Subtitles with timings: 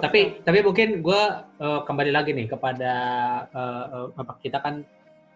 [0.00, 1.22] Tapi tapi mungkin gue
[1.60, 2.92] uh, kembali lagi nih kepada
[3.52, 4.80] uh, uh, apa kita kan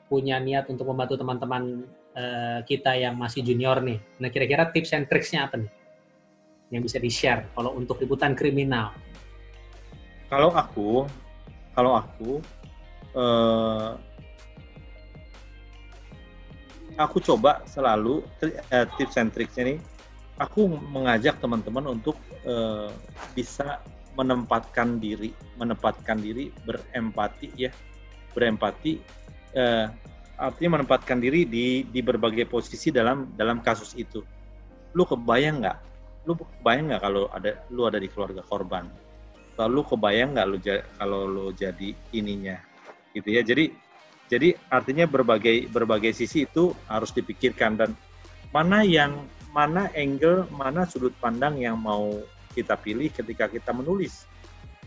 [0.08, 1.84] punya niat untuk membantu teman-teman
[2.16, 4.00] uh, kita yang masih junior nih.
[4.24, 5.70] Nah kira-kira tips and tricksnya apa nih
[6.72, 8.96] yang bisa di share kalau untuk liputan kriminal?
[10.32, 11.06] Kalau aku,
[11.76, 12.40] kalau aku,
[13.14, 13.94] uh,
[16.98, 19.78] aku coba selalu uh, tips and tricksnya nih.
[20.42, 22.90] Aku mengajak teman-teman untuk uh,
[23.38, 23.78] bisa
[24.14, 27.70] menempatkan diri, menempatkan diri berempati ya,
[28.34, 28.92] berempati
[29.54, 29.86] eh,
[30.34, 34.22] artinya menempatkan diri di di berbagai posisi dalam dalam kasus itu.
[34.94, 35.78] Lu kebayang nggak?
[36.26, 38.86] Lu kebayang nggak kalau ada lu ada di keluarga korban?
[39.54, 40.58] Lalu kebayang nggak lu
[40.98, 42.58] kalau lu jadi ininya,
[43.14, 43.42] gitu ya?
[43.46, 43.70] Jadi
[44.26, 47.90] jadi artinya berbagai berbagai sisi itu harus dipikirkan dan
[48.50, 52.18] mana yang mana angle, mana sudut pandang yang mau
[52.54, 54.30] kita pilih ketika kita menulis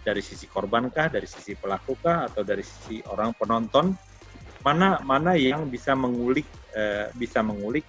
[0.08, 3.92] dari sisi korbankah, dari sisi pelakukah, atau dari sisi orang penonton
[4.64, 7.84] mana mana yang bisa mengulik uh, bisa mengulik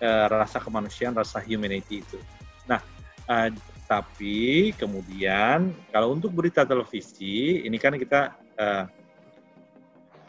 [0.00, 2.18] uh, rasa kemanusiaan, rasa humanity itu.
[2.64, 2.80] Nah,
[3.28, 3.52] uh,
[3.88, 8.84] tapi kemudian kalau untuk berita televisi ini kan kita uh,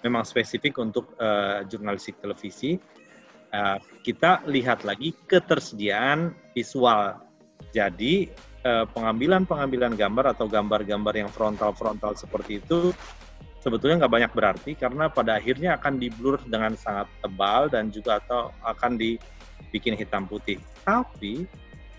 [0.03, 2.79] memang spesifik untuk uh, jurnalistik televisi.
[3.49, 7.17] Uh, kita lihat lagi ketersediaan visual.
[7.73, 8.29] Jadi
[8.65, 12.91] pengambilan-pengambilan gambar atau gambar-gambar yang frontal-frontal seperti itu
[13.59, 18.55] sebetulnya nggak banyak berarti karena pada akhirnya akan diblur dengan sangat tebal dan juga atau
[18.63, 20.57] akan dibikin hitam putih.
[20.87, 21.43] Tapi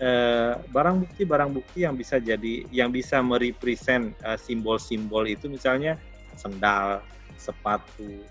[0.01, 6.01] eh, barang bukti barang bukti yang bisa jadi yang bisa merepresent eh, simbol-simbol itu misalnya
[6.33, 7.05] sendal,
[7.37, 8.25] sepatu,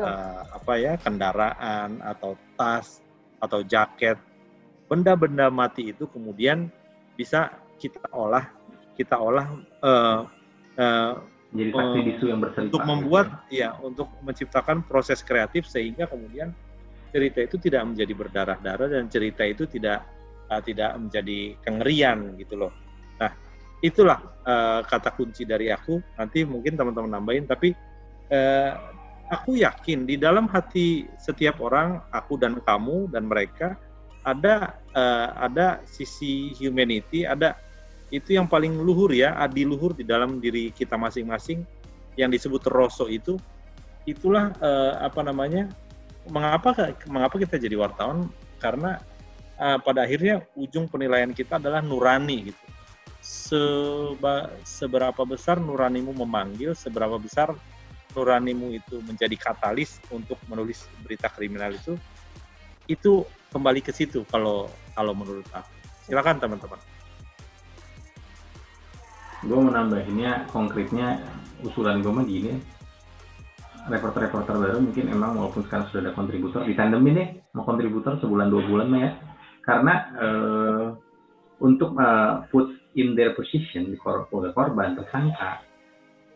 [0.00, 3.04] eh, apa ya kendaraan atau tas
[3.40, 4.16] atau jaket,
[4.88, 6.72] benda-benda mati itu kemudian
[7.16, 8.44] bisa kita olah
[8.94, 9.48] kita olah
[9.80, 10.28] uh,
[10.76, 11.12] uh,
[11.50, 13.64] jadi saksi uh, bisu yang bercerita untuk membuat gitu.
[13.64, 16.52] ya untuk menciptakan proses kreatif sehingga kemudian
[17.10, 20.04] cerita itu tidak menjadi berdarah-darah dan cerita itu tidak
[20.52, 22.72] uh, tidak menjadi kengerian gitu loh
[23.16, 23.32] nah
[23.80, 27.72] itulah uh, kata kunci dari aku nanti mungkin teman-teman nambahin tapi
[28.30, 28.72] uh,
[29.32, 33.78] aku yakin di dalam hati setiap orang aku dan kamu dan mereka
[34.20, 37.56] ada uh, ada sisi humanity ada
[38.10, 41.62] itu yang paling luhur ya, adi luhur di dalam diri kita masing-masing
[42.18, 43.38] yang disebut rosso itu
[44.04, 45.70] itulah eh, apa namanya
[46.26, 46.74] mengapa
[47.06, 48.26] mengapa kita jadi wartawan
[48.58, 48.98] karena
[49.62, 52.64] eh, pada akhirnya ujung penilaian kita adalah nurani gitu.
[53.20, 57.54] Seba, seberapa besar nuranimu memanggil, seberapa besar
[58.16, 61.94] nuranimu itu menjadi katalis untuk menulis berita kriminal itu
[62.90, 63.22] itu
[63.54, 64.66] kembali ke situ kalau
[64.98, 65.70] kalau menurut aku.
[66.10, 66.80] Silakan teman-teman
[69.40, 71.20] gue mau nambahinnya konkretnya
[71.64, 72.52] usulan gue mah gini.
[73.80, 78.52] Reporter-reporter baru mungkin emang walaupun sekarang sudah ada kontributor di tandem ini mau kontributor sebulan
[78.52, 79.10] dua bulan mah ya.
[79.64, 80.84] Karena uh,
[81.64, 85.64] untuk uh, put in their position di kor korban tersangka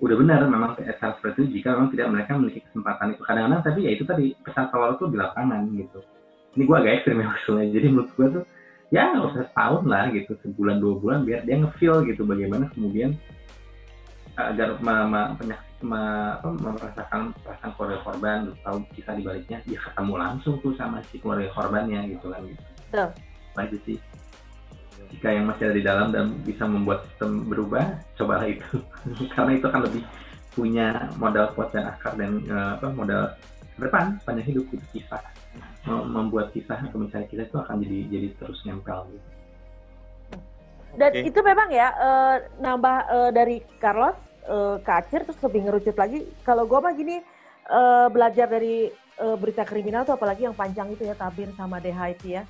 [0.02, 3.22] udah benar memang secara seperti itu jika memang tidak mereka memiliki kesempatan itu.
[3.24, 6.00] Kadang-kadang tapi ya itu tadi pesan tawar itu di lapangan gitu.
[6.54, 7.64] Ini gue agak ekstrim ya maksudnya.
[7.70, 8.44] Jadi menurut gue tuh
[8.94, 13.18] ya nggak usah setahun lah gitu sebulan dua bulan biar dia ngefeel gitu bagaimana kemudian
[14.38, 15.22] agar ma, ma,
[15.82, 16.02] ma,
[16.38, 21.50] apa, merasakan perasaan keluarga korban tahu kisah dibaliknya dia ketemu langsung tuh sama si keluarga
[21.54, 22.62] korbannya gitu kan gitu.
[22.90, 23.08] Betul.
[23.54, 23.98] Nah itu sih
[25.10, 28.78] jika yang masih ada di dalam dan bisa membuat sistem berubah cobalah itu
[29.34, 30.02] karena itu akan lebih
[30.54, 33.22] punya modal kuat dan akar dan uh, apa modal
[33.74, 35.22] depan panjang hidup itu kisah
[35.84, 39.28] membuat kisah atau mencari kisah itu akan jadi jadi terus nempel gitu.
[40.94, 41.26] Dan okay.
[41.26, 44.14] itu memang ya uh, nambah uh, dari Carlos
[44.46, 46.24] uh, ke Acir terus lebih ngerucut lagi.
[46.46, 47.18] Kalau gue mah gini
[47.68, 48.88] uh, belajar dari
[49.18, 52.42] uh, berita kriminal tuh apalagi yang panjang itu ya tabir sama DH itu ya.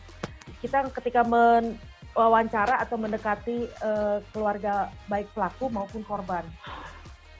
[0.60, 1.80] Kita ketika men
[2.14, 6.44] wawancara atau mendekati uh, keluarga baik pelaku maupun korban,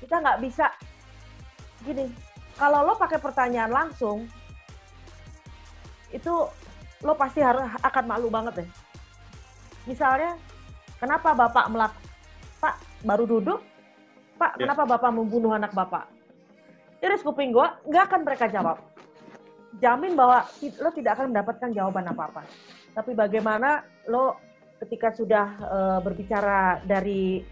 [0.03, 0.67] kita nggak bisa
[1.85, 2.11] gini.
[2.55, 4.27] Kalau lo pakai pertanyaan langsung,
[6.15, 6.35] itu
[7.05, 8.69] lo pasti harus akan malu banget deh.
[9.91, 10.39] Misalnya,
[10.97, 11.93] kenapa bapak melak,
[12.63, 13.61] Pak baru duduk,
[14.41, 14.65] Pak yeah.
[14.65, 16.09] kenapa bapak membunuh anak bapak?
[17.05, 18.81] Iris kuping gue, nggak akan mereka jawab.
[19.83, 20.47] Jamin bahwa
[20.81, 22.47] lo tidak akan mendapatkan jawaban apa-apa.
[22.95, 24.39] Tapi bagaimana lo
[24.81, 27.43] ketika sudah uh, berbicara dari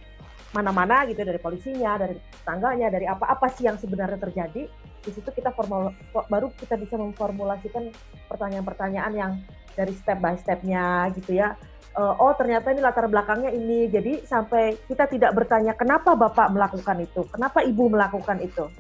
[0.53, 4.69] mana-mana gitu dari polisinya, dari tetangganya, dari apa-apa sih yang sebenarnya terjadi.
[5.03, 5.91] Di situ kita formul
[6.31, 7.91] baru kita bisa memformulasikan
[8.31, 9.33] pertanyaan-pertanyaan yang
[9.75, 11.59] dari step by stepnya gitu ya.
[11.93, 13.91] Uh, oh ternyata ini latar belakangnya ini.
[13.91, 18.71] Jadi sampai kita tidak bertanya kenapa bapak melakukan itu, kenapa ibu melakukan itu.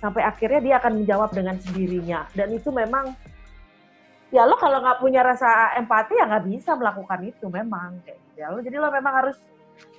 [0.00, 2.26] Sampai akhirnya dia akan menjawab dengan sendirinya.
[2.34, 3.14] Dan itu memang
[4.32, 8.48] ya lo kalau nggak punya rasa empati ya nggak bisa melakukan itu memang gitu ya
[8.48, 9.36] lo jadi lo memang harus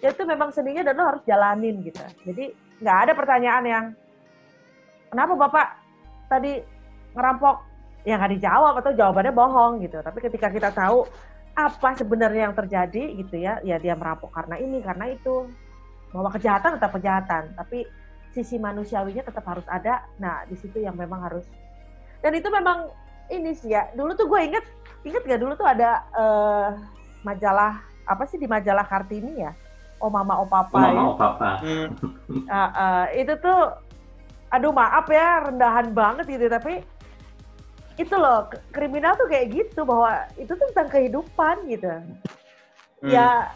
[0.01, 2.49] ya itu memang seninya dan lo harus jalanin gitu jadi
[2.81, 3.85] nggak ada pertanyaan yang
[5.13, 5.67] kenapa bapak
[6.25, 6.57] tadi
[7.13, 7.69] ngerampok?
[8.03, 10.01] Ya nggak dijawab atau jawabannya bohong gitu.
[10.01, 11.07] Tapi ketika kita tahu
[11.53, 15.47] apa sebenarnya yang terjadi gitu ya ya dia merampok karena ini karena itu.
[16.11, 17.85] Bahwa kejahatan tetap kejahatan tapi
[18.33, 20.03] sisi manusiawinya tetap harus ada.
[20.19, 21.45] Nah di situ yang memang harus.
[22.19, 22.91] Dan itu memang
[23.31, 24.65] ini sih ya dulu tuh gue inget
[25.07, 26.75] inget gak dulu tuh ada uh,
[27.23, 29.55] majalah apa sih di majalah kartini ya?
[30.03, 31.01] Oh mama oh papa oh, mama ya.
[31.07, 33.59] oh papa uh, uh, itu tuh
[34.53, 36.85] aduh maaf ya rendahan banget gitu tapi
[37.97, 43.09] itu loh kriminal tuh kayak gitu bahwa itu tuh tentang kehidupan gitu hmm.
[43.09, 43.49] ya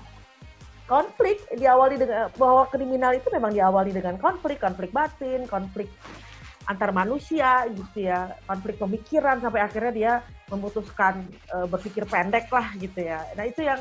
[0.90, 5.90] konflik diawali dengan bahwa kriminal itu memang diawali dengan konflik konflik batin konflik
[6.68, 10.14] antar manusia gitu ya konflik pemikiran sampai akhirnya dia
[10.52, 13.80] memutuskan e, berpikir pendek lah gitu ya nah itu yang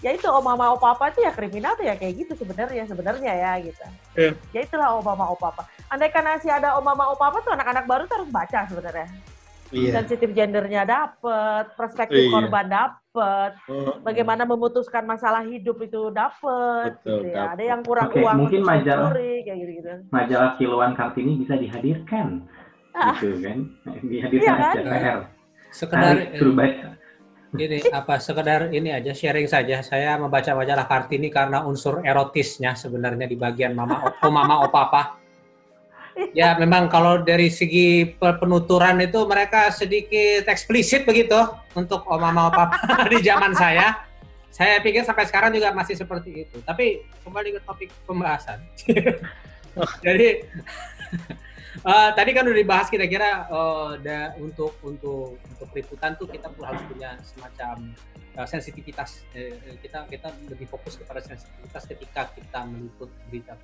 [0.00, 3.32] ya itu om mama om papa itu ya kriminal tuh ya kayak gitu sebenarnya sebenarnya
[3.36, 3.84] ya gitu
[4.16, 4.32] yeah.
[4.56, 7.52] ya itulah om mama om papa andai kan masih ada om mama om papa tuh
[7.52, 9.08] anak-anak baru tuh harus baca sebenarnya
[9.68, 9.92] yeah.
[9.92, 12.32] sensitif gendernya dapet perspektif yeah.
[12.32, 14.00] korban dapet oh.
[14.00, 19.12] bagaimana memutuskan masalah hidup itu dapet gitu ya ada yang kurang okay, uang mungkin majalah
[19.12, 22.48] kayak gitu gitu majalah kiloan kartini bisa dihadirkan
[22.96, 23.12] ah.
[23.20, 23.58] gitu kan
[24.00, 25.18] dihadirkan iya, kan?
[25.70, 26.99] sekedar suruh baca
[27.56, 33.26] ini apa sekedar ini aja sharing saja saya membaca majalah kartini karena unsur erotisnya sebenarnya
[33.26, 35.20] di bagian mama oh mama oh papa
[36.36, 41.36] ya memang kalau dari segi penuturan itu mereka sedikit eksplisit begitu
[41.74, 42.76] untuk Om Mama Papa
[43.12, 44.06] di zaman saya.
[44.50, 46.58] Saya pikir sampai sekarang juga masih seperti itu.
[46.66, 48.58] Tapi kembali ke topik pembahasan.
[50.04, 50.42] Jadi
[51.84, 53.94] uh, tadi kan udah dibahas kira-kira uh,
[54.40, 57.94] untuk untuk untuk peliputan tuh kita harus punya semacam
[58.36, 59.24] uh, sensitivitas.
[59.34, 63.54] Uh, kita kita lebih fokus kepada sensitivitas ketika kita meliput berita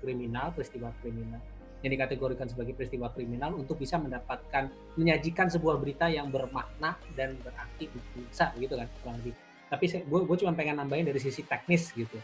[0.00, 1.40] kriminal, peristiwa kriminal.
[1.80, 4.68] Yang dikategorikan sebagai peristiwa kriminal untuk bisa mendapatkan
[5.00, 9.32] menyajikan sebuah berita yang bermakna dan berarti bisa gitu kan kurang lebih.
[9.72, 12.20] Tapi gue cuma pengen nambahin dari sisi teknis gitu.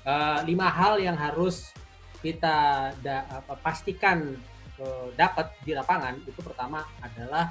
[0.00, 1.76] Uh, lima hal yang harus
[2.20, 4.36] kita da, apa, pastikan
[4.80, 7.48] uh, dapat di lapangan itu pertama adalah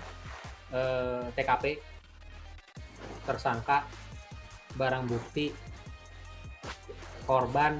[0.73, 1.65] uh, eh, TKP
[3.25, 3.85] tersangka
[4.77, 5.49] barang bukti
[7.25, 7.77] korban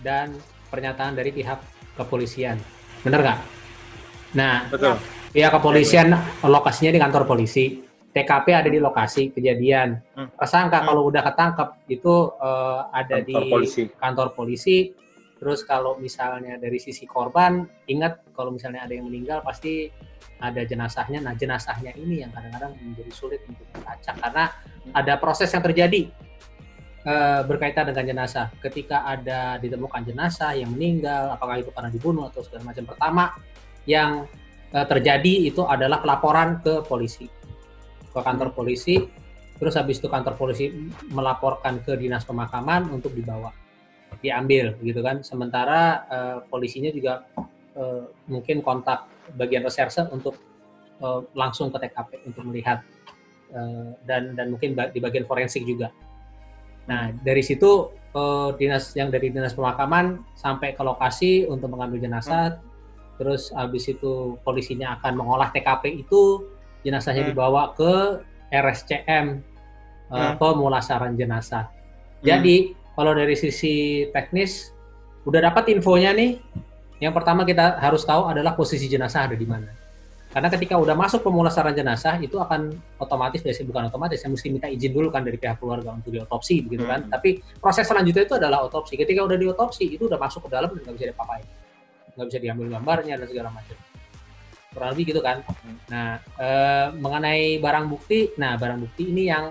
[0.00, 0.32] dan
[0.72, 1.60] pernyataan dari pihak
[1.96, 2.56] kepolisian.
[3.04, 3.38] Bener nggak?
[4.36, 4.96] Nah, Betul.
[5.36, 6.12] ya kepolisian
[6.44, 7.84] lokasinya di kantor polisi.
[8.10, 9.94] TKP ada di lokasi kejadian.
[10.18, 10.28] Hmm.
[10.34, 10.86] Tersangka hmm.
[10.90, 13.82] kalau udah ketangkep itu uh, ada kantor di polisi.
[13.94, 14.76] kantor polisi.
[15.40, 19.88] Terus kalau misalnya dari sisi korban, ingat kalau misalnya ada yang meninggal pasti
[20.36, 21.24] ada jenazahnya.
[21.24, 24.44] Nah jenazahnya ini yang kadang-kadang menjadi sulit untuk dilacak karena
[24.92, 26.12] ada proses yang terjadi
[27.08, 28.52] uh, berkaitan dengan jenazah.
[28.60, 32.84] Ketika ada ditemukan jenazah yang meninggal, apakah itu karena dibunuh atau segala macam.
[32.84, 33.24] Pertama
[33.88, 34.28] yang
[34.76, 37.28] uh, terjadi itu adalah pelaporan ke polisi,
[38.10, 39.00] ke kantor polisi.
[39.60, 40.72] Terus habis itu kantor polisi
[41.12, 43.52] melaporkan ke dinas pemakaman untuk dibawa,
[44.18, 45.22] diambil, gitu kan.
[45.22, 47.24] Sementara uh, polisinya juga
[47.78, 49.06] uh, mungkin kontak
[49.38, 50.34] bagian reserse untuk
[50.98, 52.82] uh, langsung ke TKP untuk melihat
[53.54, 55.94] uh, dan dan mungkin di bagian forensik juga
[56.90, 57.86] Nah, dari situ
[58.18, 62.58] uh, dinas yang dari dinas pemakaman sampai ke lokasi untuk mengambil jenazah.
[62.58, 62.62] Hmm.
[63.20, 66.50] Terus habis itu polisinya akan mengolah TKP itu,
[66.82, 67.30] jenazahnya hmm.
[67.30, 69.38] dibawa ke RSCM
[70.10, 70.34] uh, hmm.
[70.42, 71.70] pemulasaran jenazah.
[71.70, 72.26] Hmm.
[72.26, 74.72] Jadi kalau dari sisi teknis
[75.24, 76.40] udah dapat infonya nih.
[77.00, 79.72] Yang pertama kita harus tahu adalah posisi jenazah ada di mana.
[80.30, 82.70] Karena ketika udah masuk pemulasaran jenazah itu akan
[83.02, 86.62] otomatis biasanya bukan otomatis, saya mesti minta izin dulu kan dari pihak keluarga untuk diotopsi
[86.62, 87.02] begitu kan.
[87.02, 87.10] Hmm.
[87.10, 88.94] Tapi proses selanjutnya itu adalah otopsi.
[88.94, 91.40] Ketika udah diotopsi itu udah masuk ke dalam dan nggak bisa dipakai,
[92.14, 93.76] nggak bisa diambil gambarnya dan segala macam.
[94.70, 95.36] Kurang lebih gitu kan.
[95.42, 95.76] Hmm.
[95.90, 96.48] Nah e,
[96.94, 99.50] mengenai barang bukti, nah barang bukti ini yang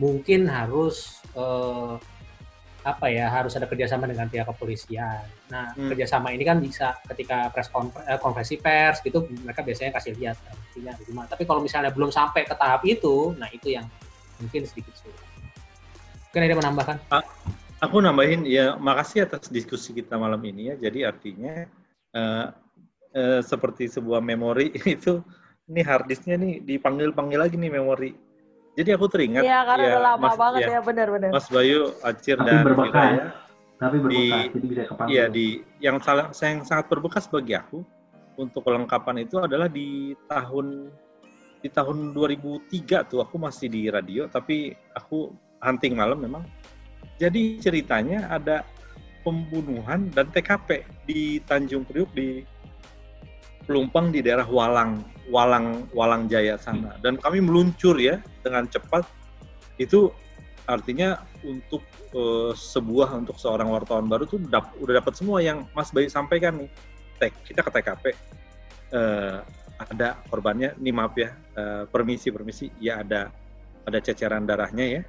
[0.00, 1.44] mungkin harus e,
[2.84, 5.24] apa ya harus ada kerjasama dengan pihak kepolisian.
[5.48, 5.88] Nah hmm.
[5.88, 7.72] kerjasama ini kan bisa ketika press
[8.04, 11.26] eh, konferensi pers gitu mereka biasanya kasih lihat buktinya di mana.
[11.26, 13.88] Tapi kalau misalnya belum sampai ke tahap itu, nah itu yang
[14.36, 15.16] mungkin sedikit sulit.
[16.28, 16.96] Mungkin ada menambahkan?
[17.78, 20.74] aku nambahin ya makasih atas diskusi kita malam ini ya.
[20.76, 21.64] Jadi artinya
[22.12, 22.46] uh,
[23.16, 25.24] uh, seperti sebuah memori itu
[25.64, 28.12] ini harddisknya nih dipanggil-panggil lagi nih memori.
[28.74, 31.30] Jadi aku teringat Iya, karena ya, udah lama Mas, banget ya, ya, benar-benar.
[31.30, 32.90] Mas Bayu, Acir Tapi dan berbekas.
[32.90, 33.24] Wiraya.
[33.74, 35.12] Tapi berbekas, Di- jadi bisa kepanggil.
[35.14, 35.46] Iya di
[35.78, 37.86] yang salah yang sangat berbekas bagi aku
[38.34, 40.90] untuk kelengkapan itu adalah di tahun
[41.62, 45.30] di tahun 2003 tuh aku masih di radio tapi aku
[45.62, 46.42] hunting malam memang.
[47.18, 48.66] Jadi ceritanya ada
[49.22, 52.42] pembunuhan dan TKP di Tanjung Priuk di
[53.64, 55.00] Pelumpang di daerah Walang,
[55.32, 57.00] Walang, Walang Jaya sana.
[57.00, 59.08] Dan kami meluncur ya dengan cepat.
[59.80, 60.12] Itu
[60.64, 65.92] artinya untuk eh, sebuah untuk seorang wartawan baru tuh dap- udah dapat semua yang Mas
[65.92, 66.70] Bayu sampaikan nih.
[67.20, 68.04] Tek, kita ke TKP
[68.92, 69.38] eh,
[69.80, 70.76] ada korbannya.
[70.78, 72.68] Nih maaf ya, eh, permisi permisi.
[72.80, 73.32] Ya ada
[73.84, 75.02] ada ceceran darahnya ya.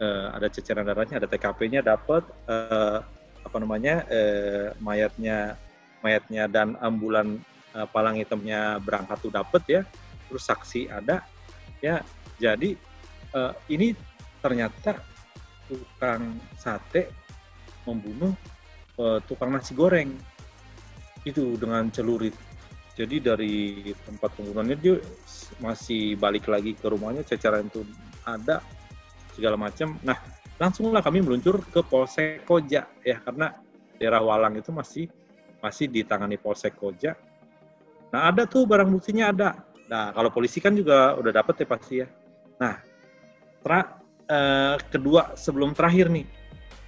[0.00, 2.98] Eh, ada ceceran darahnya, ada TKP-nya dapat eh,
[3.44, 5.54] apa namanya eh, mayatnya
[6.00, 7.40] mayatnya dan ambulan
[7.74, 9.82] eh, palang hitamnya berangkat tuh dapat ya.
[10.30, 11.26] Terus saksi ada
[11.82, 12.00] ya.
[12.38, 12.74] Jadi
[13.34, 13.94] eh, ini
[14.40, 14.98] ternyata
[15.66, 17.10] tukang sate
[17.84, 18.32] membunuh
[18.98, 20.14] eh, tukang nasi goreng
[21.24, 22.36] itu dengan celurit.
[22.94, 23.54] Jadi dari
[24.06, 24.96] tempat pembunuhannya dia
[25.58, 27.82] masih balik lagi ke rumahnya, ceceran itu
[28.22, 28.62] ada
[29.34, 29.98] segala macam.
[30.06, 30.14] Nah,
[30.62, 33.50] langsunglah kami meluncur ke Polsek Koja ya karena
[33.98, 35.10] daerah Walang itu masih
[35.58, 37.18] masih ditangani Polsek Koja.
[38.14, 39.58] Nah, ada tuh barang buktinya ada.
[39.90, 42.06] Nah, kalau polisi kan juga udah dapet ya pasti ya.
[42.62, 42.78] Nah,
[43.66, 43.98] tra-
[44.30, 46.22] eh, kedua sebelum terakhir nih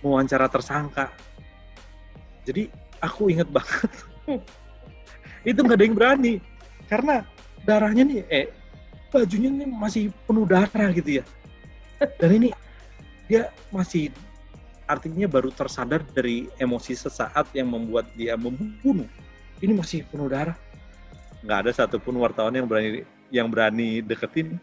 [0.06, 1.10] wawancara tersangka.
[2.46, 2.70] Jadi
[3.02, 3.90] aku inget banget
[4.26, 4.42] Hmm.
[5.46, 6.34] itu nggak ada yang berani
[6.90, 7.22] karena
[7.62, 8.46] darahnya nih eh
[9.14, 11.24] bajunya nih masih penuh darah gitu ya.
[12.22, 12.48] Dan ini
[13.30, 14.10] dia masih
[14.86, 19.06] artinya baru tersadar dari emosi sesaat yang membuat dia membunuh.
[19.58, 20.58] Ini masih penuh darah.
[21.44, 24.56] Nggak ada satupun wartawan yang berani yang berani deketin.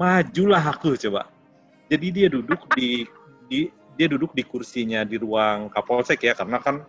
[0.00, 1.30] Majulah aku coba.
[1.88, 3.08] Jadi dia duduk di,
[3.48, 6.84] di dia duduk di kursinya di ruang Kapolsek ya karena kan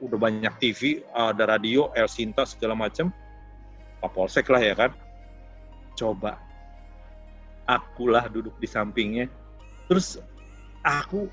[0.00, 3.10] udah banyak TV, ada radio, El Sinta segala macam.
[4.00, 4.90] Kapolsek lah ya kan.
[5.94, 6.40] Coba
[7.64, 9.26] akulah duduk di sampingnya.
[9.88, 10.20] Terus
[10.84, 11.28] aku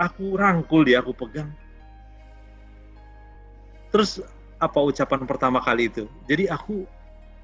[0.00, 1.52] aku rangkul dia, aku pegang.
[3.92, 4.24] Terus
[4.60, 6.04] apa ucapan pertama kali itu?
[6.28, 6.84] Jadi aku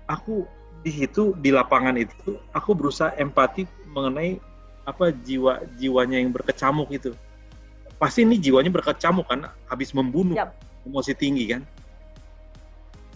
[0.06, 0.44] aku
[0.84, 4.38] di situ di lapangan itu aku berusaha empati mengenai
[4.86, 7.16] apa jiwa jiwanya yang berkecamuk itu.
[7.96, 10.36] Pasti ini jiwanya berkecamuk kan habis membunuh.
[10.36, 10.54] Yap.
[10.86, 11.66] Emosi tinggi kan.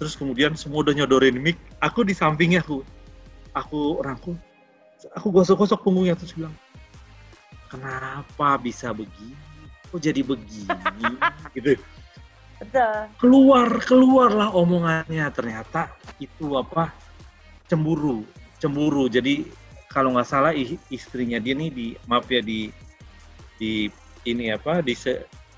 [0.01, 2.83] Terus kemudian semua udah nyodorin mic, aku di sampingnya aku
[3.53, 4.35] aku rangkul.
[5.13, 6.53] Aku gosok-gosok punggungnya terus bilang,
[7.69, 9.37] "Kenapa bisa begini?
[9.93, 11.15] Kok jadi begini?"
[11.57, 11.77] gitu
[12.61, 13.09] Betul.
[13.17, 15.27] keluar keluarlah omongannya.
[15.33, 15.89] Ternyata
[16.21, 16.93] itu apa?
[17.67, 18.23] Cemburu
[18.61, 19.09] cemburu.
[19.09, 19.49] Jadi
[19.89, 20.53] kalau nggak salah
[20.93, 22.69] istrinya dia nih di maaf ya di
[23.57, 23.89] di
[24.29, 24.93] ini apa di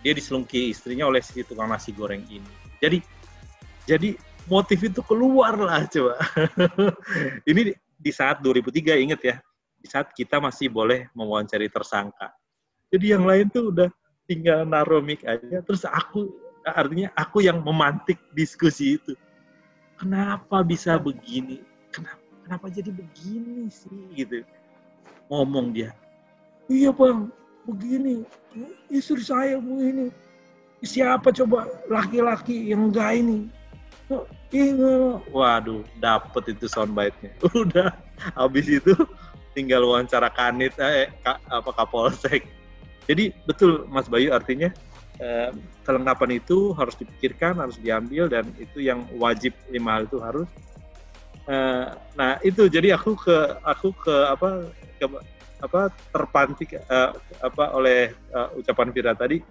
[0.01, 2.49] dia diselungki istrinya oleh si tukang nasi goreng ini.
[2.79, 3.03] Jadi
[3.85, 4.15] jadi
[4.47, 6.19] motif itu keluar lah coba.
[7.51, 9.37] Ini di- saat 2003 inget ya.
[9.79, 12.31] Di saat kita masih boleh mewawancari tersangka.
[12.91, 13.91] Jadi yang lain tuh udah
[14.27, 16.31] tinggal naruh mic aja terus aku
[16.67, 19.19] artinya aku yang memantik diskusi itu.
[19.99, 21.63] Kenapa bisa begini?
[21.91, 24.43] Kenapa kenapa jadi begini sih gitu.
[25.31, 25.95] Ngomong dia.
[26.67, 27.31] Iya, Bang.
[27.65, 28.27] Begini.
[28.91, 30.11] Istri saya begini.
[30.83, 33.47] Siapa coba laki-laki yang enggak ini?
[34.51, 35.23] Iya.
[35.31, 37.31] Waduh, dapet itu soundbite-nya.
[37.63, 37.95] Udah.
[38.35, 38.93] Habis itu
[39.55, 42.45] tinggal wawancara kanit eh ka- apa Kapolsek.
[43.07, 44.71] Jadi betul Mas Bayu artinya
[45.21, 45.51] eh,
[45.85, 50.49] kelengkapan itu harus dipikirkan, harus diambil dan itu yang wajib lima hal itu harus.
[51.49, 55.07] Eh, nah itu jadi aku ke aku ke apa ke
[55.63, 55.81] apa
[56.15, 57.11] terpantik eh,
[57.43, 59.43] apa oleh eh, ucapan Vira tadi.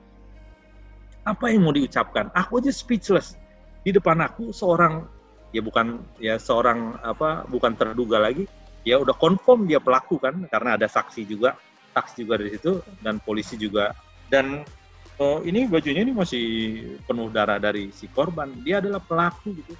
[1.22, 2.34] Apa yang mau diucapkan?
[2.34, 3.38] Aku aja speechless.
[3.86, 5.06] Di depan aku seorang
[5.52, 8.48] ya bukan ya seorang apa bukan terduga lagi
[8.88, 11.60] ya udah confirm dia pelaku kan karena ada saksi juga
[11.92, 13.92] saksi juga dari situ dan polisi juga
[14.32, 14.64] dan
[15.22, 16.44] oh, ini bajunya ini masih
[17.06, 18.50] penuh darah dari si korban.
[18.66, 19.78] Dia adalah pelaku gitu.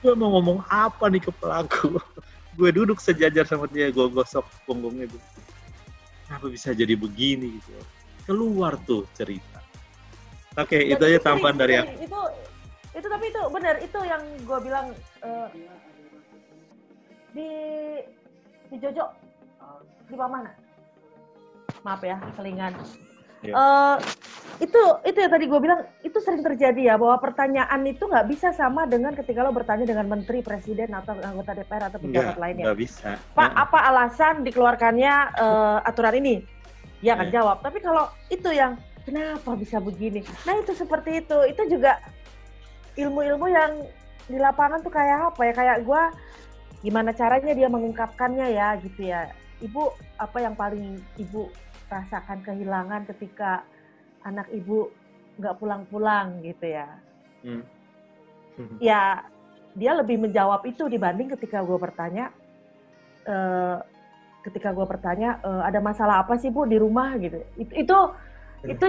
[0.00, 2.00] Gue mau ngomong apa nih ke pelaku?
[2.58, 5.28] gue duduk sejajar sama dia, gue gosok punggungnya gitu.
[6.24, 7.70] Kenapa bisa jadi begini gitu?
[8.24, 9.60] Keluar tuh cerita.
[10.56, 11.92] Oke, itu Dan aja tambahan dari aku.
[12.00, 12.20] Itu
[12.90, 14.86] itu tapi itu benar itu yang gue bilang
[15.22, 15.48] eh,
[17.30, 17.50] di
[18.72, 19.04] di Jojo
[20.10, 20.50] di mana?
[21.86, 22.74] Maaf ya, selingan.
[23.44, 23.54] Yeah.
[23.56, 23.96] uh,
[24.60, 28.52] itu itu ya tadi gue bilang itu sering terjadi ya bahwa pertanyaan itu nggak bisa
[28.52, 32.64] sama dengan ketika lo bertanya dengan menteri presiden atau anggota DPR atau pejabat lainnya.
[32.68, 33.16] Nggak bisa.
[33.32, 36.44] Pak apa alasan dikeluarkannya uh, aturan ini?
[37.00, 37.34] Ya akan yeah.
[37.40, 37.56] jawab.
[37.64, 38.76] Tapi kalau itu yang
[39.08, 40.20] kenapa bisa begini?
[40.44, 41.38] Nah itu seperti itu.
[41.48, 41.96] Itu juga
[43.00, 43.72] ilmu-ilmu yang
[44.28, 45.52] di lapangan tuh kayak apa ya?
[45.56, 46.02] Kayak gue
[46.84, 49.32] gimana caranya dia mengungkapkannya ya gitu ya.
[49.64, 49.88] Ibu
[50.20, 51.48] apa yang paling ibu
[51.90, 53.66] rasakan kehilangan ketika
[54.22, 54.88] anak ibu
[55.36, 56.88] nggak pulang-pulang gitu ya.
[57.42, 57.64] Hmm.
[58.78, 59.26] ya
[59.74, 62.30] dia lebih menjawab itu dibanding ketika gue bertanya,
[63.26, 63.82] uh,
[64.46, 67.42] ketika gue bertanya uh, ada masalah apa sih bu di rumah gitu.
[67.58, 67.98] Itu itu
[68.60, 68.86] itu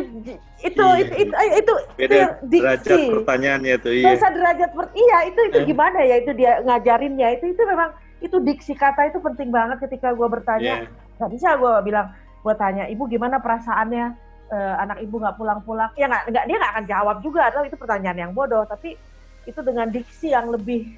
[0.67, 1.53] itu iya, itu, itu, iya.
[1.63, 4.05] itu, Beda itu derajat pertanyaannya tuh iya.
[4.11, 5.65] Beda derajat per, iya itu itu eh.
[5.65, 10.11] gimana ya itu dia ngajarinnya itu itu memang itu diksi kata itu penting banget ketika
[10.11, 11.15] gue bertanya yeah.
[11.23, 12.11] nggak bisa gue bilang
[12.41, 14.29] gue tanya ibu gimana perasaannya?
[14.51, 15.95] Uh, anak ibu nggak pulang-pulang?
[15.95, 18.67] Ya nggak nggak dia nggak akan jawab juga atau itu pertanyaan yang bodoh.
[18.67, 18.99] Tapi
[19.47, 20.91] itu dengan diksi yang lebih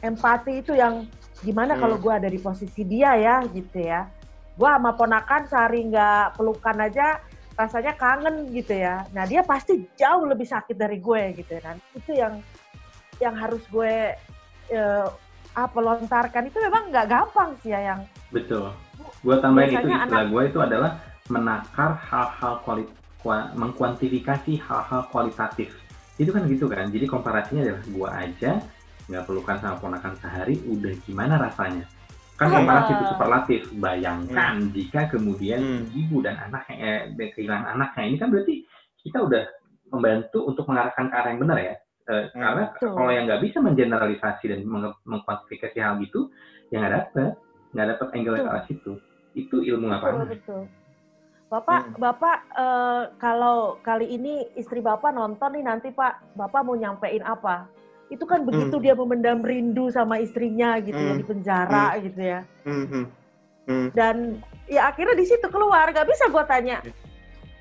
[0.00, 1.06] empati itu yang
[1.44, 1.82] gimana hmm.
[1.84, 4.08] kalau gue ada di posisi dia ya gitu ya.
[4.56, 7.20] Gue sama ponakan sehari nggak pelukan aja
[7.52, 9.04] rasanya kangen gitu ya.
[9.12, 12.40] Nah dia pasti jauh lebih sakit dari gue gitu ya itu yang
[13.20, 14.16] yang harus gue
[14.72, 15.06] uh,
[15.52, 16.48] apa lontarkan.
[16.48, 18.00] Itu memang nggak gampang sih ya yang
[18.32, 18.72] betul
[19.22, 20.90] gue tambahin itu istilah gue itu adalah
[21.30, 22.90] menakar hal-hal kualit
[23.30, 25.70] mengkuantifikasi hal-hal kualitatif.
[26.18, 26.90] Itu kan gitu kan?
[26.90, 28.52] Jadi komparasinya adalah gua aja
[29.10, 31.86] nggak perlukan sama ponakan sehari udah gimana rasanya?
[32.34, 33.60] Kan oh, komparasi itu superlatif.
[33.78, 34.70] Bayangkan hmm.
[34.74, 35.84] jika kemudian hmm.
[35.94, 38.04] ibu dan anak eh, kehilangan anaknya.
[38.10, 38.54] Ini kan berarti
[39.02, 39.44] kita udah
[39.92, 41.74] membantu untuk mengarahkan ke arah yang benar ya?
[42.02, 42.42] Eh, hmm.
[42.42, 42.90] karena Betul.
[42.98, 46.26] kalau yang nggak bisa mengeneralisasi dan meng mengkuantifikasi hal itu
[46.74, 47.32] yang nggak dapet.
[47.72, 48.92] Nggak dapet angle ke arah situ
[49.32, 50.62] itu ilmu apa betul, betul.
[51.52, 52.00] Bapak, hmm.
[52.00, 57.68] Bapak uh, kalau kali ini istri Bapak nonton nih nanti Pak, Bapak mau nyampein apa?
[58.08, 58.84] Itu kan begitu hmm.
[58.88, 61.08] dia memendam rindu sama istrinya gitu hmm.
[61.12, 62.00] ya di penjara hmm.
[62.08, 62.40] gitu ya.
[62.64, 62.86] Hmm.
[62.88, 63.04] Hmm.
[63.68, 63.86] hmm.
[63.92, 64.16] Dan
[64.64, 66.80] ya akhirnya di situ keluar, gak bisa gue tanya.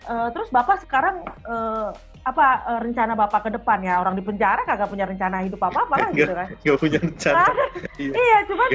[0.07, 1.91] Uh, terus Bapak sekarang uh,
[2.23, 3.99] apa uh, rencana Bapak ke depan ya?
[3.99, 6.47] Orang di penjara kagak punya rencana hidup apa-apa lah gitu kan.
[6.63, 7.43] Gak punya rencana.
[7.43, 7.51] Nah,
[7.99, 8.13] iya.
[8.15, 8.69] iya, cuman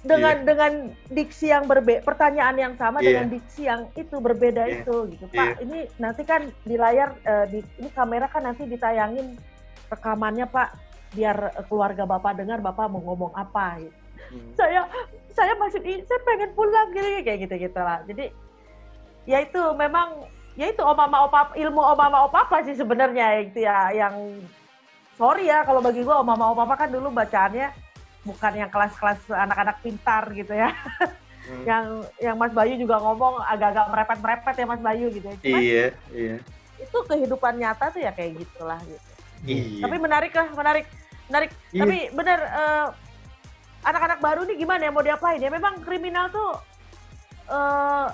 [0.00, 0.46] dengan yeah.
[0.48, 0.72] dengan
[1.12, 3.20] diksi yang berbeda pertanyaan yang sama yeah.
[3.20, 4.76] dengan diksi yang itu berbeda yeah.
[4.80, 5.64] itu gitu pak yeah.
[5.64, 9.36] ini nanti kan di layar uh, di ini kamera kan nanti ditayangin
[9.92, 10.72] rekamannya pak
[11.12, 13.98] biar keluarga bapak dengar bapak mau ngomong apa gitu.
[14.32, 14.50] hmm.
[14.56, 14.88] saya
[15.36, 18.32] saya masih saya pengen pulang gitu kayak gitu gitu lah jadi
[19.28, 20.24] ya itu memang
[20.56, 24.16] ya itu oma opa ilmu oma opa apa sih sebenarnya itu ya yang
[25.20, 27.89] sorry ya kalau bagi gua oma opa kan dulu bacaannya
[28.24, 30.72] bukan yang kelas-kelas anak-anak pintar gitu ya.
[31.40, 31.64] Hmm.
[31.64, 31.84] yang
[32.20, 35.36] yang Mas Bayu juga ngomong agak-agak merepet-merepet ya Mas Bayu gitu ya.
[35.40, 36.36] Cuman, iya, iya.
[36.78, 39.10] Itu kehidupan nyata tuh ya kayak gitulah gitu.
[39.48, 39.88] Iya.
[39.88, 40.86] Tapi menarik lah, menarik.
[41.32, 41.50] Menarik.
[41.72, 41.80] Iya.
[41.82, 42.86] Tapi benar uh,
[43.88, 45.50] anak-anak baru nih gimana ya mau diapain ya?
[45.50, 46.50] Memang kriminal tuh
[47.48, 48.06] uh,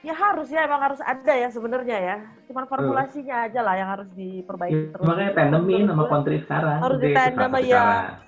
[0.00, 2.16] ya harus ya emang harus ada ya sebenarnya ya.
[2.46, 5.06] Cuman formulasinya aja lah yang harus diperbaiki terus.
[5.08, 6.78] Makanya tandemin sama kontri sekarang.
[6.78, 8.20] Harus ditandem ya.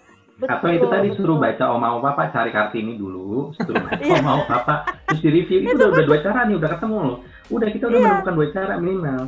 [0.42, 0.58] Betul.
[0.58, 4.18] Atau itu tadi suruh baca Oma Oma Papa cari Kartini dulu, suruh baca iya.
[4.18, 4.74] Oma Oma Papa,
[5.06, 7.18] terus di review itu udah, udah dua cara nih, udah ketemu loh.
[7.46, 8.10] Udah kita udah yeah.
[8.10, 9.22] menemukan dua cara minimal.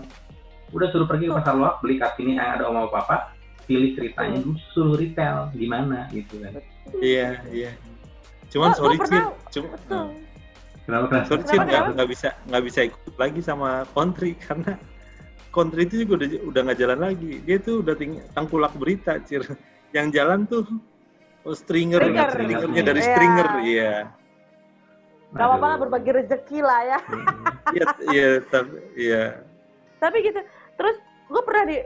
[0.75, 3.31] Udah suruh pergi ke pasar loak, beli Kartini yang ada Oma Papa,
[3.71, 6.59] pilih ceritanya, dulu suruh retail di mana gitu kan.
[6.99, 7.71] Iya, iya.
[8.51, 9.23] Cuman oh, sorry sih,
[9.55, 9.79] cuma
[10.85, 11.27] Kenapa kenapa?
[11.31, 14.73] Sorry sih nggak nggak bisa nggak bisa ikut lagi sama country karena
[15.55, 17.33] country itu juga udah udah nggak jalan lagi.
[17.47, 19.47] Dia tuh udah tinggal tangkulak berita, cir.
[19.95, 20.67] Yang jalan tuh
[21.45, 22.29] Oh, stringer, stringer.
[22.33, 23.11] stringernya dari yeah.
[23.13, 23.95] stringer, iya.
[25.35, 26.99] Gak apa-apa lah berbagi rezeki lah ya.
[27.75, 29.25] Iya, iya, tapi iya.
[30.01, 30.41] Tapi gitu,
[30.81, 30.97] terus
[31.29, 31.79] gue pernah di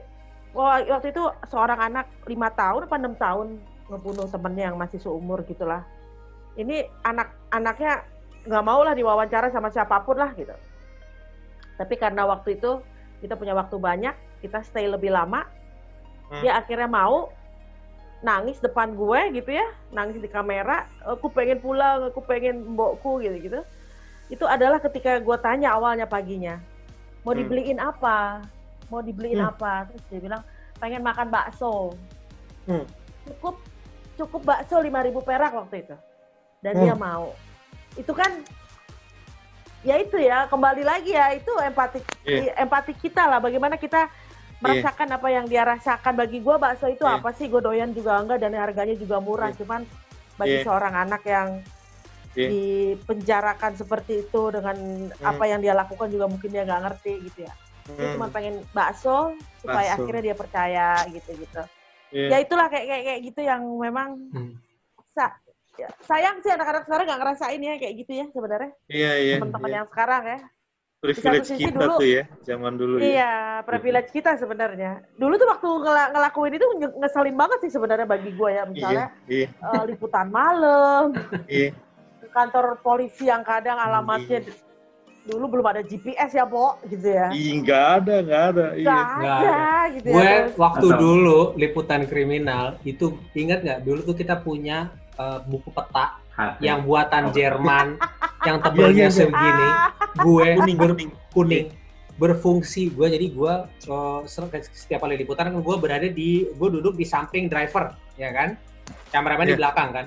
[0.58, 3.46] waktu itu seorang anak lima tahun apa enam tahun
[3.88, 5.82] ngebunuh temennya yang masih seumur gitulah.
[6.58, 8.04] Ini anak-anaknya
[8.46, 10.54] nggak mau lah diwawancara sama siapa pun lah gitu.
[11.78, 12.82] Tapi karena waktu itu
[13.22, 15.46] kita punya waktu banyak, kita stay lebih lama,
[16.30, 16.42] hmm.
[16.42, 17.30] dia akhirnya mau
[18.18, 23.36] nangis depan gue gitu ya nangis di kamera aku pengen pulang aku pengen mbokku gitu
[23.38, 23.60] gitu
[24.28, 26.58] itu adalah ketika gue tanya awalnya paginya
[27.22, 27.40] mau hmm.
[27.44, 28.42] dibeliin apa
[28.90, 29.50] mau dibeliin hmm.
[29.54, 30.42] apa terus dia bilang
[30.82, 31.94] pengen makan bakso
[32.66, 32.84] hmm.
[33.30, 33.54] cukup
[34.18, 35.96] cukup bakso lima ribu perak waktu itu
[36.58, 36.82] dan hmm.
[36.82, 37.38] dia mau
[37.94, 38.30] itu kan
[39.86, 42.54] ya itu ya kembali lagi ya itu empati yeah.
[42.58, 44.10] empati kita lah bagaimana kita.
[44.58, 45.16] Merasakan yeah.
[45.18, 47.18] apa yang dia rasakan bagi gue bakso itu yeah.
[47.22, 49.58] apa sih gue doyan juga enggak dan harganya juga murah yeah.
[49.62, 49.80] cuman
[50.34, 50.66] bagi yeah.
[50.66, 51.48] seorang anak yang
[52.34, 52.50] yeah.
[52.50, 54.76] dipenjarakan seperti itu dengan
[55.10, 55.22] hmm.
[55.22, 57.54] apa yang dia lakukan juga mungkin dia nggak ngerti gitu ya
[57.88, 59.32] dia cuma pengen bakso
[59.64, 60.04] supaya bakso.
[60.04, 61.62] akhirnya dia percaya gitu gitu
[62.12, 62.28] yeah.
[62.34, 64.52] ya itulah kayak kayak kayak gitu yang memang hmm.
[65.14, 65.38] sa
[65.78, 69.28] ya, sayang sih anak-anak sekarang nggak ngerasain ya kayak gitu ya sebenarnya iya yeah, iya
[69.30, 69.76] yeah, teman-teman yeah.
[69.78, 70.40] yang sekarang ya
[70.98, 73.02] privilege kita dulu, tuh ya zaman dulu ya.
[73.06, 73.32] iya ya.
[73.62, 76.66] privilege kita sebenarnya dulu tuh waktu ngel ngelakuin itu
[76.98, 79.48] ngeselin banget sih sebenarnya bagi gue ya misalnya iya, iya.
[79.62, 81.14] Uh, liputan malam
[81.46, 81.70] iya.
[82.34, 84.50] kantor polisi yang kadang alamatnya iya.
[85.30, 88.90] dulu belum ada GPS ya Bo gitu ya iya nggak ada nggak ada iya.
[88.90, 90.98] nggak ada, ada gitu gue ya, waktu Atau.
[90.98, 96.66] dulu liputan kriminal itu ingat nggak dulu tuh kita punya uh, buku peta Hati.
[96.66, 98.02] yang buatan Jerman
[98.50, 100.90] yang tebalnya segini gue kuning ber,
[101.32, 101.66] kuning
[102.18, 103.54] berfungsi gue jadi gue
[103.88, 108.58] uh, setiap kali liputan gue berada di gue duduk di samping driver ya kan
[109.14, 109.48] kameramen yeah.
[109.48, 109.60] di iya.
[109.62, 110.06] belakang kan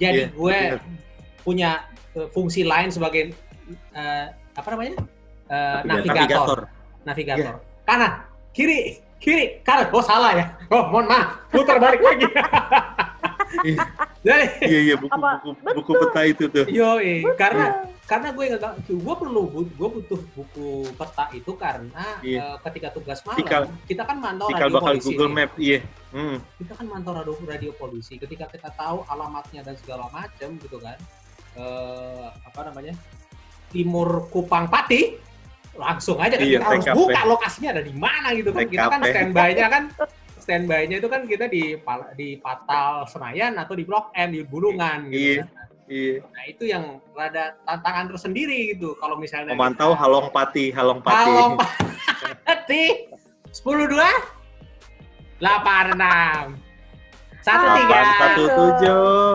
[0.00, 0.28] jadi yeah.
[0.32, 0.80] gue yeah.
[1.44, 1.70] punya
[2.16, 3.36] uh, fungsi lain sebagai
[3.92, 4.96] uh, apa namanya
[5.52, 6.60] uh, navigator
[7.04, 7.84] navigator, yeah.
[7.84, 8.12] kanan
[8.56, 12.28] kiri kiri kanan oh salah ya oh mohon maaf putar balik lagi
[13.66, 13.82] Iya.
[14.22, 16.66] Jadi, iya iya buku buku buku peta itu tuh.
[16.70, 17.02] Yo,
[17.34, 22.42] karena karena gue nggak gue perlu gue butuh buku peta itu karena iya.
[22.42, 25.14] uh, ketika tugas malam kita kan mantau radio bakal polisi.
[25.14, 25.78] Google Map, iya.
[26.10, 26.42] Hmm.
[26.58, 28.18] Kita kan mantau radio radio polisi.
[28.18, 30.98] Ketika kita tahu alamatnya dan segala macam gitu kan.
[31.54, 32.98] Uh, apa namanya?
[33.70, 35.30] Timur Kupang Pati
[35.78, 38.66] langsung aja kan iya, kita harus buka lokasinya ada di mana gitu kan.
[38.66, 38.74] TKP.
[38.74, 39.84] Kita kan standby-nya kan
[40.42, 41.78] standby-nya itu kan kita di
[42.18, 45.38] di Patal Senayan atau di Blok M di Bulungan gitu.
[45.38, 45.46] Iya.
[45.46, 45.59] Kan.
[45.90, 46.22] Iya.
[46.22, 48.94] Nah itu yang rada tantangan tersendiri gitu.
[49.02, 51.18] Kalau misalnya memantau kita, Halong Pati, Halong Pati.
[51.18, 51.52] Halong
[52.46, 52.84] Pati.
[53.50, 54.06] Sepuluh dua,
[55.42, 56.42] delapan enam,
[57.42, 59.34] satu tiga, satu tujuh.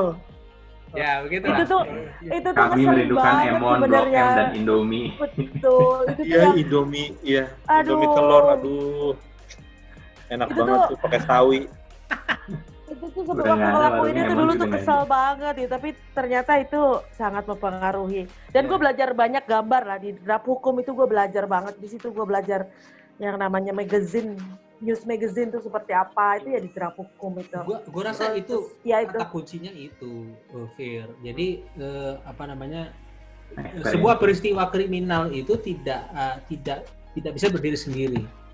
[0.95, 1.83] Ya begitu itu tuh
[2.23, 5.11] itu tuh kami merindukan Emon, Blok M dan Indomie.
[5.19, 6.07] Betul.
[6.23, 7.51] Iya Indomie, iya.
[7.67, 9.11] Indomie telur, aduh
[10.29, 11.59] enak itu banget tuh, pakai sawi
[12.85, 16.81] itu tuh sebelum aku ngelakuin itu dulu tuh kesel banget ya tapi ternyata itu
[17.17, 18.29] sangat mempengaruhi.
[18.53, 22.13] Dan gue belajar banyak gambar lah di draft hukum itu gue belajar banget di situ
[22.13, 22.69] gue belajar
[23.17, 24.37] yang namanya magazine
[24.83, 27.57] news magazine tuh seperti apa itu ya di draft hukum itu.
[27.65, 29.17] Gue gue rasa itu ya itu.
[29.17, 31.09] kata kuncinya itu uh, Fir.
[31.25, 32.93] Jadi uh, apa namanya
[33.81, 36.85] sebuah peristiwa kriminal itu tidak uh, tidak
[37.17, 38.44] tidak bisa berdiri sendiri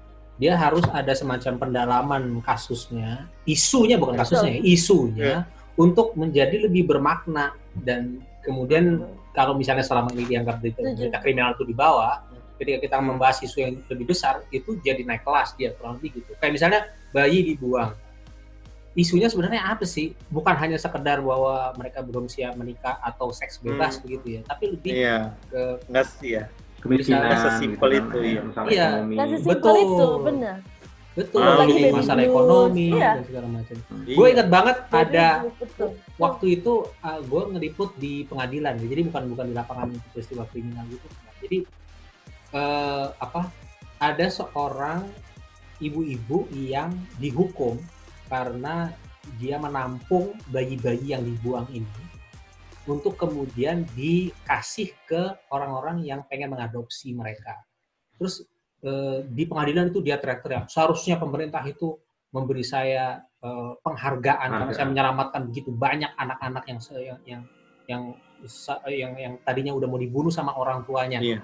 [0.42, 5.42] dia harus ada semacam pendalaman kasusnya, isunya bukan kasusnya, ya, isunya yeah.
[5.78, 7.54] untuk menjadi lebih bermakna
[7.86, 9.06] dan kemudian
[9.38, 12.26] kalau misalnya selama ini dianggap berita kriminal itu di bawah,
[12.58, 16.34] ketika kita membahas isu yang lebih besar itu jadi naik kelas dia kurang lebih gitu.
[16.42, 16.82] Kayak misalnya
[17.14, 17.94] bayi dibuang.
[18.98, 20.18] Isunya sebenarnya apa sih?
[20.28, 24.02] Bukan hanya sekedar bahwa mereka belum siap menikah atau seks bebas hmm.
[24.04, 25.38] begitu ya, tapi lebih iya.
[25.54, 26.50] ke enggak sih ya
[26.82, 28.88] kemiskinan sesimpel gitu, itu ya masalah iya.
[28.90, 29.16] ekonomi.
[29.46, 30.58] Betul itu benar.
[31.12, 31.44] Betul.
[31.44, 33.12] Ah, lagi masalah ekonomi iya.
[33.20, 33.76] dan segala macam.
[34.08, 34.16] Iya.
[34.16, 35.28] gue ingat banget ada
[35.60, 35.90] betul.
[36.16, 40.88] waktu itu uh, ah, gue ngeliput di pengadilan jadi bukan bukan di lapangan peristiwa kriminal
[40.88, 41.08] gitu.
[41.44, 41.58] Jadi
[42.56, 43.52] uh, apa
[44.00, 45.04] ada seorang
[45.84, 47.76] ibu-ibu yang dihukum
[48.32, 48.96] karena
[49.38, 52.11] dia menampung bayi-bayi yang dibuang ini
[52.90, 55.22] untuk kemudian dikasih ke
[55.54, 57.62] orang-orang yang pengen mengadopsi mereka.
[58.18, 58.42] Terus
[58.82, 61.98] eh, di pengadilan itu dia teriak-teriak, seharusnya pemerintah itu
[62.34, 67.44] memberi saya eh, penghargaan karena saya menyelamatkan begitu banyak anak-anak yang yang yang
[67.86, 68.02] yang
[68.90, 71.22] yang, yang tadinya udah mau dibunuh sama orang tuanya.
[71.22, 71.40] Iya.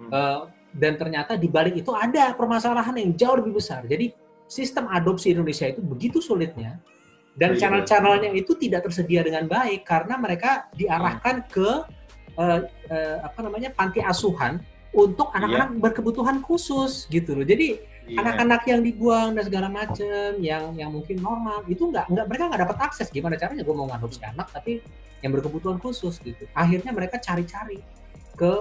[0.00, 0.10] Hmm.
[0.10, 3.86] Eh, dan ternyata di balik itu ada permasalahan yang jauh lebih besar.
[3.86, 4.14] Jadi
[4.50, 6.82] sistem adopsi Indonesia itu begitu sulitnya
[7.38, 7.58] dan iya.
[7.62, 11.68] channel-channelnya itu tidak tersedia dengan baik karena mereka diarahkan ke
[12.34, 14.58] uh, uh, apa namanya panti asuhan
[14.90, 15.36] untuk iya.
[15.42, 15.80] anak-anak yeah.
[15.82, 17.46] berkebutuhan khusus gitu loh.
[17.46, 17.78] Jadi
[18.10, 18.18] iya.
[18.18, 22.62] anak-anak yang dibuang dan segala macam yang yang mungkin normal itu nggak nggak mereka nggak
[22.66, 24.82] dapat akses gimana caranya gue mau ngadopsi anak tapi
[25.22, 26.44] yang berkebutuhan khusus gitu.
[26.56, 27.78] Akhirnya mereka cari-cari
[28.34, 28.52] ke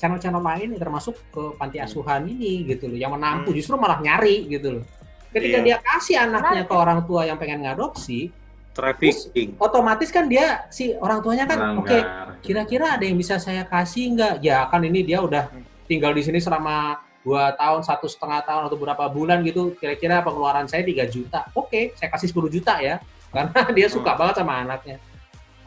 [0.00, 1.86] channel-channel lain termasuk ke panti hmm.
[1.88, 3.58] asuhan ini gitu loh yang menampu hmm.
[3.60, 4.84] justru malah nyari gitu loh
[5.32, 5.66] ketika iya.
[5.66, 8.32] dia kasih anaknya ke orang tua yang pengen ngadopsi
[8.72, 12.00] trafficking otomatis kan dia si orang tuanya kan oke okay,
[12.40, 15.50] kira-kira ada yang bisa saya kasih nggak ya kan ini dia udah
[15.90, 20.64] tinggal di sini selama dua tahun satu setengah tahun atau berapa bulan gitu kira-kira pengeluaran
[20.70, 23.02] saya 3 juta oke okay, saya kasih 10 juta ya
[23.34, 24.20] karena dia suka hmm.
[24.22, 24.96] banget sama anaknya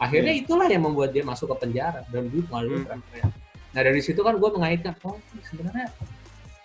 [0.00, 0.42] akhirnya hmm.
[0.42, 2.98] itulah yang membuat dia masuk ke penjara dan duit malu hmm.
[3.70, 5.86] nah dari situ kan gue mengaitkan oh sebenarnya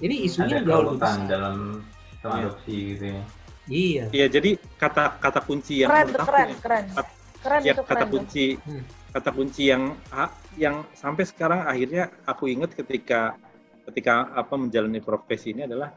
[0.01, 1.81] ini isunya jauh lebih besar dalam.
[2.23, 3.21] Adopsi gitu ya.
[3.67, 4.05] Iya.
[4.15, 6.85] Iya, jadi kata kata kunci yang keren, menurut keren, aku keren.
[6.87, 7.11] Kata,
[7.43, 8.83] keren ya, itu kata keren kunci hmm.
[9.11, 9.83] kata kunci yang
[10.55, 13.35] yang sampai sekarang akhirnya aku ingat ketika
[13.91, 15.91] ketika apa menjalani profesi ini adalah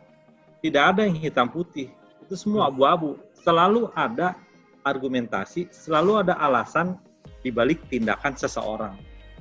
[0.60, 1.90] tidak ada yang hitam putih
[2.22, 4.34] itu semua abu-abu selalu ada
[4.86, 6.98] argumentasi selalu ada alasan
[7.42, 8.94] dibalik tindakan seseorang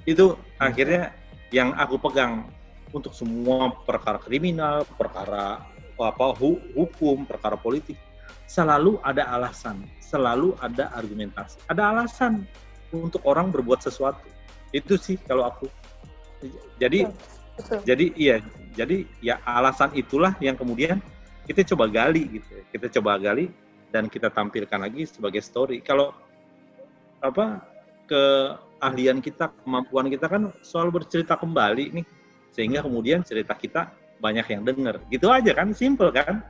[0.07, 1.13] itu akhirnya
[1.53, 2.47] yang aku pegang
[2.89, 5.61] untuk semua perkara kriminal perkara
[6.03, 6.35] apa
[6.75, 7.99] hukum perkara politik
[8.47, 12.47] selalu ada alasan selalu ada argumentasi ada alasan
[12.95, 14.23] untuk orang berbuat sesuatu
[14.73, 15.67] itu sih kalau aku
[16.79, 17.09] jadi
[17.59, 17.83] Betul.
[17.83, 18.39] Jadi iya,
[18.71, 21.03] jadi ya alasan itulah yang kemudian
[21.43, 22.63] kita coba gali gitu.
[22.71, 23.51] Kita coba gali
[23.91, 25.83] dan kita tampilkan lagi sebagai story.
[25.83, 26.15] Kalau
[27.19, 27.59] apa
[28.07, 32.05] keahlian kita, kemampuan kita kan soal bercerita kembali nih.
[32.55, 34.99] Sehingga kemudian cerita kita banyak yang dengar.
[35.07, 36.43] Gitu aja kan, simple kan?